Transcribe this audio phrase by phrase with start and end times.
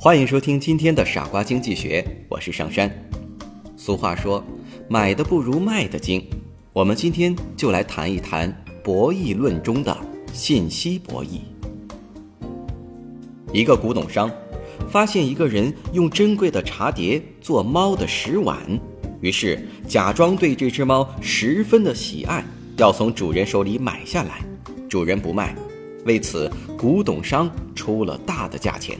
[0.00, 2.88] 欢迎收听今天的《傻瓜经济学》，我是上山。
[3.76, 4.44] 俗话说，
[4.88, 6.24] 买的不如卖的精。
[6.72, 9.96] 我们今天就来谈一谈博弈论中的
[10.32, 11.40] 信息博弈。
[13.52, 14.30] 一个古董商
[14.88, 18.56] 发现一个人用珍贵的茶碟做猫的食碗，
[19.20, 22.44] 于是假装对这只猫十分的喜爱，
[22.76, 24.44] 要从主人手里买下来。
[24.88, 25.56] 主人不卖，
[26.04, 28.96] 为此古董商出了大的价钱。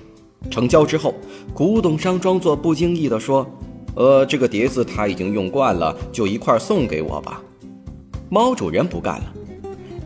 [0.51, 1.15] 成交之后，
[1.53, 3.47] 古董商装作不经意地说
[3.95, 7.43] ：“呃，这个碟子他已经用惯了，就一块送给我吧。”
[8.31, 9.35] 猫主人不干了：“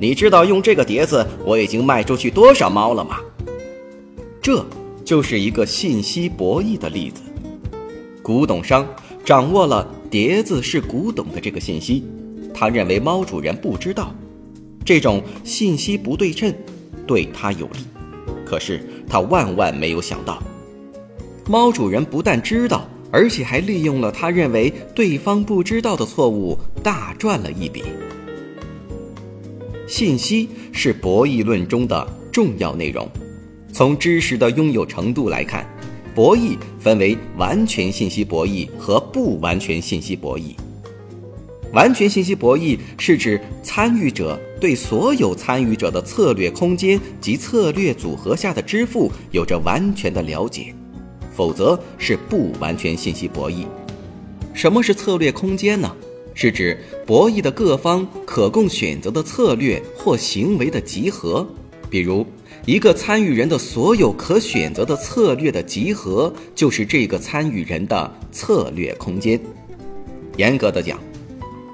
[0.00, 3.18] 你知道用这个碟子我已经卖出去多少猫了吗？”
[4.40, 4.64] 这
[5.04, 7.22] 就是一个信息博弈的例子。
[8.22, 8.86] 古董商
[9.24, 12.04] 掌握了碟子是古董的这个信息，
[12.52, 14.14] 他认为猫主人不知道，
[14.84, 16.52] 这种信息不对称
[17.06, 17.80] 对他有利。
[18.52, 20.38] 可是他万万没有想到，
[21.48, 27.82] 猫主人不但知道，而且还利用了他认为对方不知道的错误，大赚了一笔。
[29.88, 33.08] 信息是博弈论中的重要内容。
[33.72, 35.66] 从知识的拥有程度来看，
[36.14, 40.54] 博弈分为完全信息博弈和不完全信息博弈。
[41.72, 50.74] 完全信息博弈是指参与者对所有参与者的策略空间及策略组合下的支付有着完全的了解，
[51.34, 53.66] 否则是不完全信息博弈。
[54.52, 55.90] 什么是策略空间呢？
[56.34, 61.46] 是指博弈的各方可供选择的策略或行为的集合。
[61.88, 62.26] 比如，
[62.66, 69.40] 一个参与人的所有可选择的策略的集合，就是这个参与人的策略空间。
[70.36, 70.98] 严格的讲。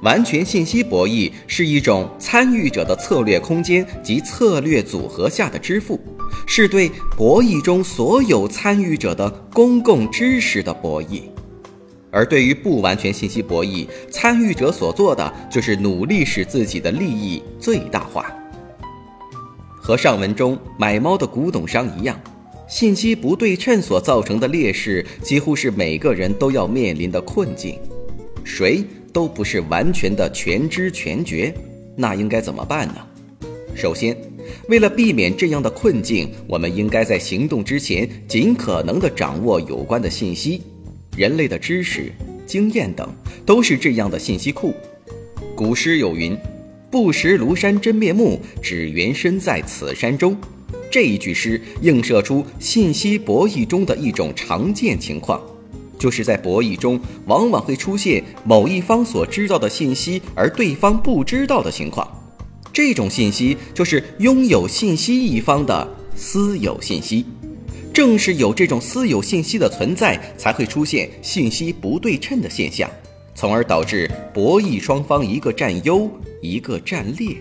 [0.03, 6.00] 完全信息博弈是一种参与者的策略空间及策略组合下的支付，
[6.47, 11.22] 是对博弈中所有参与者的公共知识的博弈。
[12.10, 18.32] 而对于不完全信息博弈，参与者所做的就是努力使自己的利益最大化。
[19.76, 22.19] 和上文中买猫的古董商一样，
[22.69, 27.78] 信息不对称所造成的劣势，几乎是每个人都要面临的困境。
[28.44, 28.84] 谁？
[29.12, 31.54] 都不是完全的全知全觉，
[31.96, 32.94] 那应该怎么办呢？
[33.74, 34.16] 首先，
[34.69, 40.62] 为了避免这样的困境，我们应该在行动之前尽可能的掌握有关的信息。
[41.16, 42.12] 人类的知识、
[42.47, 43.08] 经验等
[43.44, 44.74] 都是这样的信息库。
[45.54, 46.36] 古诗有云
[46.91, 50.36] ：“不识庐山真面目，只缘身在此山中。”
[50.91, 55.41] 这一句诗映射出信息博弈中的一种常见情况。
[55.98, 62.06] 就是在博弈中，往往会出现某一方所知道的信息，而对方不知道的情况。
[62.72, 67.26] 这种信息就是拥有信息一方的私有信息。
[67.92, 72.88] 正是有这种私有信息的存在，才会出现信息不对称的现象，
[73.34, 76.09] 从而导致博弈双方一个占优，
[76.41, 77.36] 一个占劣。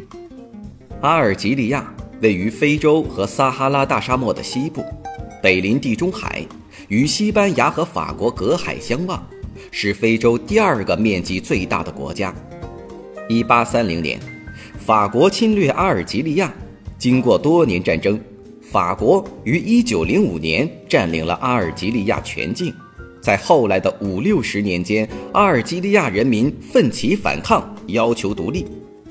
[1.01, 4.84] 阿尔及利亚位于非洲和撒哈拉大沙漠的西部，
[5.44, 6.44] 北临地中海。
[6.90, 9.22] 与西班牙和法国隔海相望，
[9.72, 12.34] 是非洲第二个面积最大的国家。
[13.28, 14.18] 一八三零年，
[14.80, 16.53] 法国侵略阿尔及利亚，
[16.98, 18.18] 经过多年战争，
[18.62, 22.74] 法国于一九零五年占领了阿尔及利亚全境。
[23.22, 28.66] 在后来的五六十年间，阿尔及利亚人民奋起反抗，要求独立。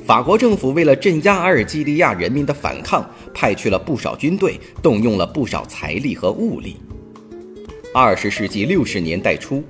[0.06, 6.76] 法国政府为了镇压阿尔及利亚人民的反抗，派去了不少军队，动用了不少财力和物力。
[7.98, 9.64] 二十世纪六十年代初，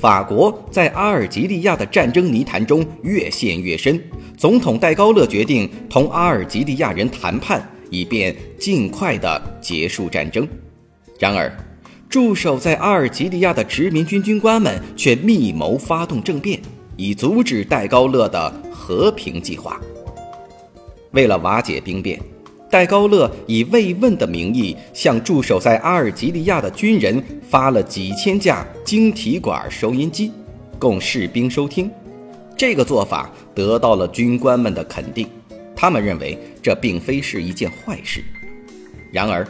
[0.00, 4.02] 法国在阿尔及利亚的战争泥潭中越陷越深。
[4.34, 10.48] 总统戴高乐决定同阿尔及利亚人谈判，以便尽快的结束战争。
[11.18, 11.54] 然而，
[12.08, 16.58] 驻守在阿尔及利亚的殖民军军官们却密谋发动政变，
[16.96, 19.78] 以阻止戴高乐的和平计划。
[21.10, 22.18] 为了瓦解兵变。
[22.68, 30.32] 戴高乐以慰问的名义，向驻守在阿尔及利亚的军人发了几千架晶体管收音机，
[30.78, 31.90] 供士兵收听。
[32.56, 35.28] 这个做法得到了军官们的肯定，
[35.76, 38.24] 他们认为这并非是一件坏事。
[39.12, 39.46] 然而，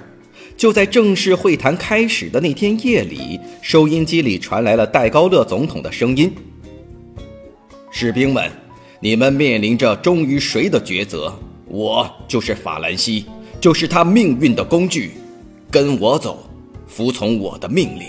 [0.56, 6.30] 就在正式会谈开始的那天夜里，收音机里传来了戴高乐总统的声音
[7.90, 8.50] ：“士兵们，
[9.00, 11.34] 你们面临着忠于谁的抉择？
[11.76, 13.26] 我就是法兰西，
[13.60, 15.10] 就是他命运的工具。
[15.70, 16.48] 跟我走，
[16.86, 18.08] 服从我的命令。”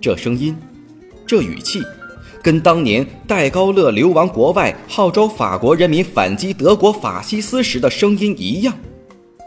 [0.00, 0.56] 这声音，
[1.26, 1.82] 这语气。
[2.40, 8.72] 跟当年戴高乐流亡国外，号召法国人民反击德国法西斯时的声音一样。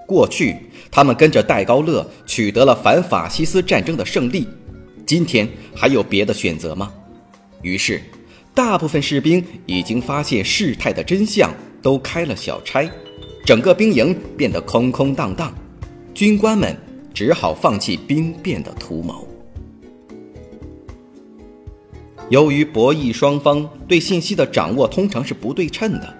[0.06, 0.58] 过去，
[0.92, 4.46] 他们跟着戴高乐取得了反法西斯战争的胜利。
[5.06, 6.92] 今天还有别的选择吗？
[7.62, 8.02] 于是，
[8.56, 11.52] 大部分士兵已经发现事态的真相，
[11.82, 12.88] 都开了小差，
[13.44, 15.52] 整个兵营变得空空荡荡。
[16.14, 16.78] 军官们
[17.14, 19.28] 只好放弃兵变的图谋。
[22.30, 26.16] 由于博弈双方对信息的掌握通常是不对称的，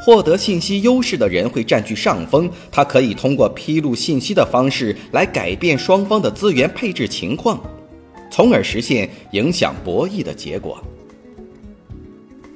[0.00, 2.48] 获得信息优势的人会占据上风。
[2.70, 7.60] 他可以通过披露信息的方式来改变双方的资源配置情况，
[8.30, 10.80] 从而实现影响博弈的结果。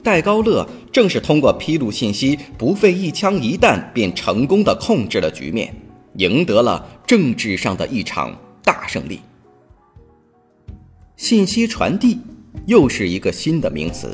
[0.09, 5.75] 戴高乐正是通过披露信息，不费一枪一弹便成功的控制了局面，
[6.15, 8.35] 赢得了政治上的一场
[8.65, 9.21] 大胜利。
[11.15, 12.19] 信息传递。
[12.65, 14.11] 又是一个新的名词，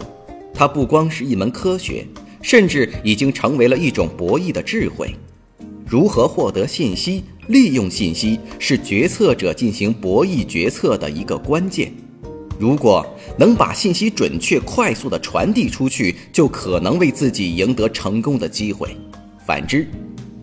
[0.53, 2.05] 它不光是一门科学，
[2.43, 5.15] 甚至已经成为了一种博弈的智慧。
[5.87, 11.93] 如何获得信息、利用信息，是决策者进行博弈决策的一个关键。
[12.59, 13.05] 如果
[13.39, 18.89] 能把信息准确、快速地传递出去，就可能为自己赢得成功的机会；
[19.45, 19.89] 反之，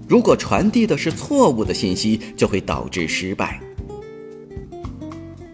[0.08, 3.62] 如果传递的是错误的信息，就会导致失败。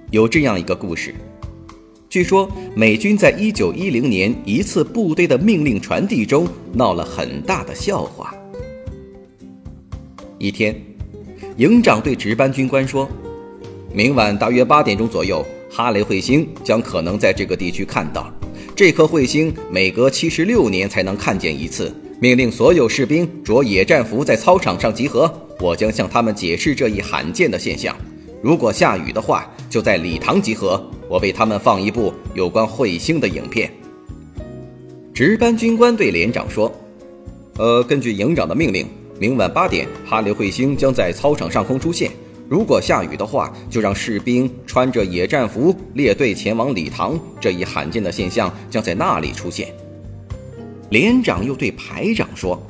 [0.09, 1.13] 有这样一个故事。
[2.09, 8.33] 据说美军在一九一零年一次部队的命令传递中闹了很大的笑话。
[10.39, 10.81] 一天，
[11.57, 13.07] 营长对值班军官说
[13.94, 15.45] ：“明晚大约八点钟左右，
[15.78, 18.34] 哈雷彗星将可能在这个地区看到。
[18.76, 21.94] 这颗彗星每隔七十六年才能看见一次。
[22.20, 27.96] 命令所有士兵着野战服在操场上集合，我将向他们解释这一罕见的现象。
[28.42, 33.72] 如果下雨的话，就在礼堂集合。”我为他们放一部有关彗星的影片。
[35.14, 36.74] 值班军官对连长说
[37.60, 38.88] ：“呃，根据营长的命令，
[39.20, 42.12] 明晚八点，哈雷彗星将在操场上空出现。
[42.50, 47.20] 如果下雨的话，就让士兵穿着野战服列队前往礼堂。
[47.40, 49.68] 这一罕见的现象将在那里出现。”
[50.90, 52.62] 连长又对排长说。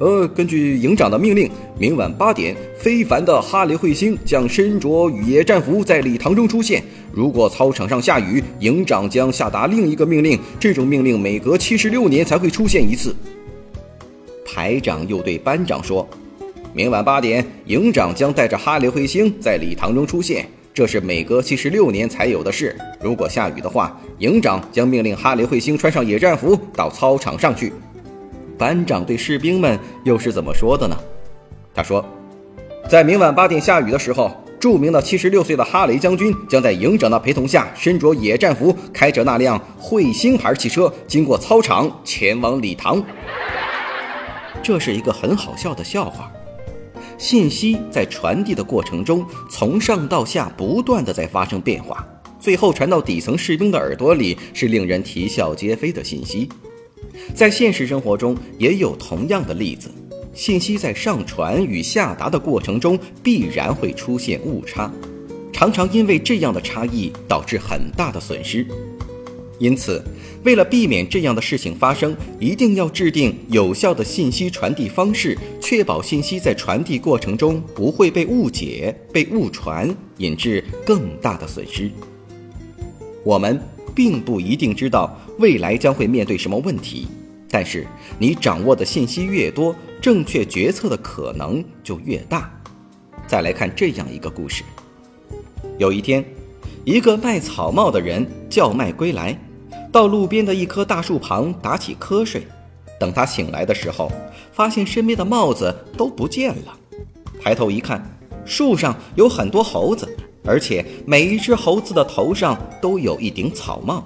[0.00, 6.80] 呃，根据营长的命令，明晚八点，非凡的哈雷彗星将身着雨夜战服在礼堂中出现。
[7.12, 10.38] 如果操场上下雨，营长将下达另一个命令。
[10.60, 13.12] 这种命令每隔七十六年才会出现一次。
[14.46, 16.08] 排长又对班长说
[16.78, 22.78] ：“明晚八点，营长将带着哈雷彗星在礼堂中出现，这是每隔七十六年才有的事。
[23.00, 27.72] 如果下雨的话，营长将命令哈雷彗星穿上野战服到操场上去。”
[28.56, 30.96] 班长对士兵们又是怎么说的呢？
[31.74, 32.04] 他说
[32.88, 43.02] ：“在明晚八点下雨的时候，著名的七十六岁的哈雷将军将在营长的陪同下，身着野战服，开着那辆彗星牌汽车，经过操场前往礼堂。
[44.62, 46.30] ”这是一个很好笑的笑话。
[47.18, 52.06] 信息在传递的过程中，从上到下不断的在发生变化，
[52.38, 56.48] 最后传到底层士兵的耳朵里，是令人啼笑皆非的信息。
[57.34, 59.90] 在现实生活中也有同样的例子，
[60.32, 64.90] 信息在上传与下达的过程中必然会出现误差，
[65.52, 68.64] 常常因为这样的差异导致很大的损失。
[69.58, 70.02] 因此，
[70.44, 81.90] 为了避免这样的事情发生，一定要制定有效的信息传递方式，确保信息在传递过程中不会被误解、被误传，引致更大的损失。
[83.24, 83.60] 我们
[83.94, 87.08] 并不一定知道未来将会面对什么问题。
[87.50, 87.86] 但是
[88.18, 92.48] 你掌握的信息越多，正确决策的可能就越大。
[93.26, 94.62] 再来看这样一个故事：
[95.78, 96.24] 有一天，
[96.84, 99.38] 一个卖草帽的人叫卖归来，
[99.98, 102.46] 到路边的一棵大树旁打起瞌睡。
[103.00, 104.08] 等他醒来的时候，
[104.52, 106.78] 发现身边的帽子都不见了。
[107.42, 108.00] 抬头一看，
[108.44, 110.08] 树上有很多猴子，
[110.44, 114.04] 而且每一只猴子的头上都有一顶草帽。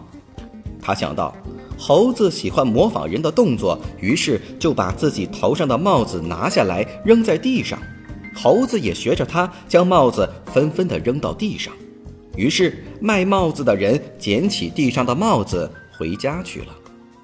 [0.81, 1.35] 他想到。
[1.79, 7.77] 猴子喜欢模仿人的动作，于是就把自己头上的帽子拿下来扔在地上。
[8.35, 11.75] 猴子也学着他，将帽子纷纷地扔到地上。
[12.37, 15.69] 于是卖帽子的人捡起地上的帽子
[16.03, 16.75] 回家去了。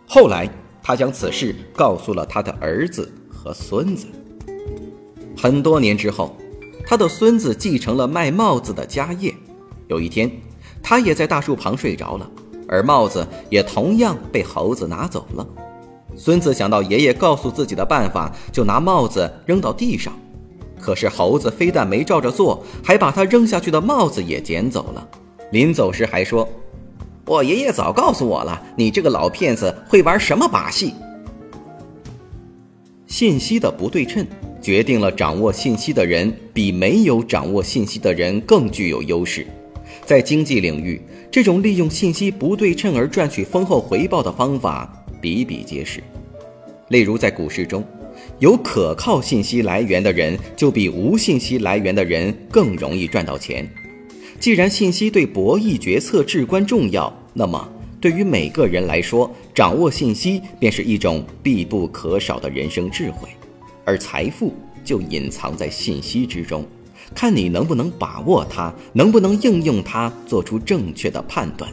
[0.06, 0.48] 后来，
[0.80, 4.06] 他将此事告诉了他的儿子和孙子。
[5.36, 6.36] 很多年之后，
[6.86, 9.34] 他的孙子继承了卖帽子的家业。
[9.88, 10.30] 有一天，
[10.80, 12.30] 他也在大树旁睡着了，
[12.68, 15.44] 而帽子也同样被猴子拿走了。
[16.16, 20.16] 孙子想到爷爷告诉自己的办法，就拿帽子扔到地上。
[20.80, 25.08] 可是猴子非但没照着做，还把他扔下去的帽子也捡走了。
[25.50, 26.48] 临走时还说
[27.28, 30.94] ：“我爷爷早告诉我了，你这个老骗子会玩什么把戏？”
[33.06, 34.26] 信息的不对称
[34.62, 39.46] 决定了掌握信息的人比没有掌握信息的人更具有优势。
[40.06, 46.02] 在经济领域，这种利用信息不对称而赚取丰厚回报的方法比比皆是。
[46.88, 47.84] 例如，在股市中。
[48.40, 53.68] 有可靠信息来源的人，就比无信息来源的人更容易赚到钱。
[54.40, 57.68] 既然信息对博弈决策至关重要，那么
[58.00, 63.28] 对于每个人来说，掌握信息便是一种必不可少的人生智慧。
[63.84, 64.54] 而财富
[64.84, 66.64] 就隐藏在信息之中，
[67.14, 71.68] 看你能不能把握它，能不能应用它，做出正确的判断。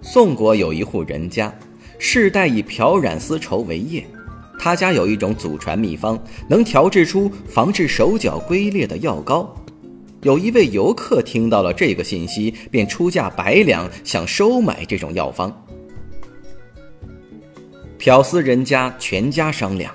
[0.00, 1.52] 宋国有一户人家，
[1.98, 4.06] 世代以漂染丝绸为业。
[4.58, 9.54] 他家有一种祖传秘方，能调制出防治手脚龟裂的药膏。
[10.22, 15.64] 有一位游客听到了这个信息，便出价百两想收买这种药方。
[17.98, 19.94] 漂丝人家全家商量，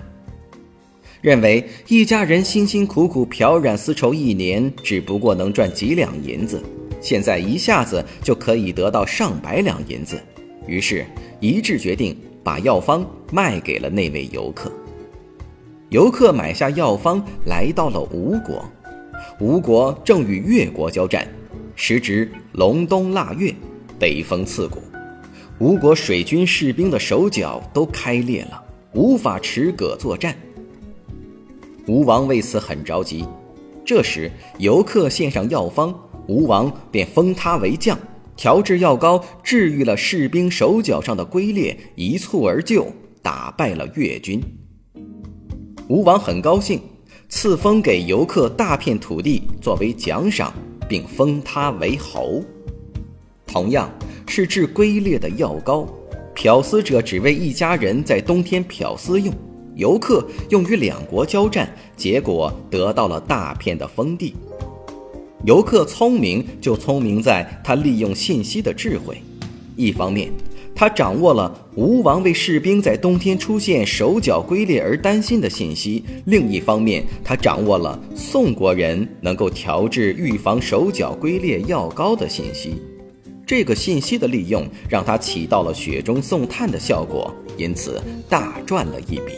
[1.21, 6.61] 认为一家人辛辛苦苦漂染丝绸一年，只不过能赚几两银子，
[7.01, 10.21] 现在一下子就可以得到上百两银子，
[10.67, 11.05] 于是
[11.39, 12.15] 一致决定。
[12.45, 14.69] 把药方卖给了那位游客。
[15.91, 18.69] 游客买下药方，来到了吴国。
[19.39, 21.27] 吴国正与越国交战，
[21.75, 23.53] 时值隆冬腊月，
[23.99, 24.79] 北风刺骨，
[25.59, 28.63] 吴国水军士兵的手脚都开裂了，
[28.93, 30.35] 无法持戈作战。
[31.87, 33.25] 吴王为此很着急。
[33.83, 35.93] 这时，游客献上药方，
[36.27, 37.97] 吴王便封他为将。
[38.35, 42.87] 调制药膏，治愈了士兵手脚上的龟裂，一蹴而就，
[43.21, 44.41] 打败了越军。
[45.89, 46.81] 吴王很高兴，
[47.29, 50.53] 赐封给游客大片土地作为奖赏，
[50.87, 52.43] 并封他为侯。
[53.47, 53.89] 同样
[54.27, 55.87] 是治龟裂的药膏，
[56.33, 59.33] 漂丝者只为一家人在冬天漂丝用，
[59.75, 64.35] 游客用于两国交战，结果得到了大片的封地。
[65.45, 69.21] 游客聪明，就聪明在他利用信息的智慧。
[69.75, 70.31] 一方面，
[70.75, 82.81] 他掌握了吴王为士兵在冬天出现手脚龟裂而担心的信息；另一方面，他掌握了宋国人能够调制预防手脚龟裂药膏的信息。
[83.45, 89.33] 这个信息的利用，让他起到了雪中送炭的效果，因此大赚了一笔。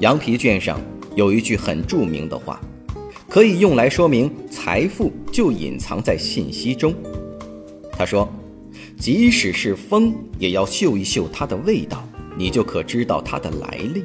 [0.00, 0.80] 羊皮卷上
[1.14, 2.60] 有一句很著名的话。
[3.28, 6.92] 可以用来说明财富就隐藏在信息中。
[7.90, 8.30] 他说
[9.02, 14.04] ：“即使是风，也要嗅一嗅它的味道，你就可知道它的来历。”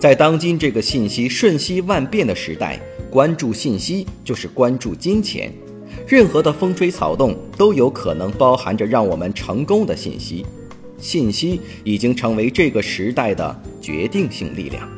[0.00, 5.52] 在当今这个信息瞬息万变的时代，关注信息就是关注金钱。
[6.08, 10.46] 任何的风吹草动都有可能包含着让我们成功的信息。
[10.96, 14.88] 信息已经成为这个时代的决定性力量。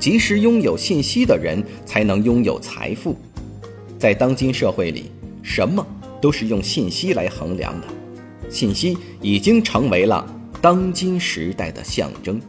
[0.00, 3.16] 及时拥有信息的人，才能拥有财富。
[4.00, 5.12] 在当今社会里，
[5.44, 5.86] 什么
[6.22, 7.88] 都是用信息来衡量的，
[8.48, 10.24] 信息已经成为了
[10.62, 12.40] 当今时代的象征。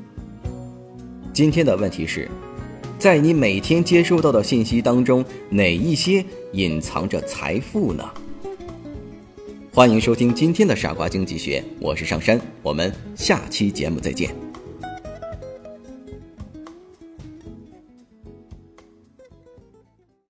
[1.34, 2.30] 今天的问题是，
[3.00, 8.08] 在你每天接收到的信息当中，哪一些隐藏着财富呢？
[9.74, 14.43] 欢迎收听今天的傻瓜经济学，我是上山，我们下期节目再见。